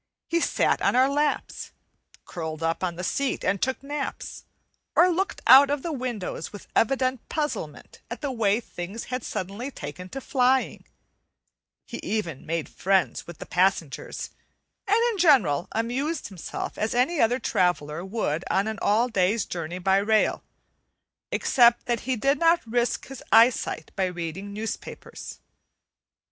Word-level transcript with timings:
He 0.27 0.39
sat 0.39 0.81
on 0.81 0.95
our 0.95 1.07
laps, 1.07 1.73
curled 2.25 2.63
up 2.63 2.83
on 2.83 2.95
the 2.95 3.03
seat 3.03 3.43
and 3.45 3.61
took 3.61 3.83
naps, 3.83 4.45
or 4.95 5.09
looked 5.09 5.41
out 5.45 5.69
of 5.69 5.83
the 5.83 5.91
windows 5.91 6.51
with 6.51 6.65
evident 6.75 7.29
puzzlement 7.29 8.01
at 8.09 8.21
the 8.21 8.31
way 8.31 8.59
things 8.59 9.03
had 9.13 9.23
suddenly 9.23 9.69
taken 9.69 10.09
to 10.09 10.19
flying; 10.19 10.85
he 11.85 11.97
even 11.99 12.47
made 12.47 12.67
friends 12.67 13.27
with 13.27 13.37
the 13.37 13.45
passengers, 13.45 14.31
and 14.87 14.97
in 15.11 15.19
general 15.19 15.67
amused 15.71 16.29
himself 16.29 16.79
as 16.79 16.95
any 16.95 17.21
other 17.21 17.37
traveller 17.37 18.03
would 18.03 18.43
on 18.49 18.65
an 18.67 18.79
all 18.81 19.07
day's 19.07 19.45
journey 19.45 19.77
by 19.77 19.97
rail, 19.97 20.43
except 21.31 21.85
that 21.85 21.99
he 22.09 22.15
did 22.15 22.39
not 22.39 22.65
risk 22.65 23.05
his 23.05 23.21
eyesight 23.31 23.91
by 23.95 24.05
reading 24.05 24.51
newspapers. 24.51 25.41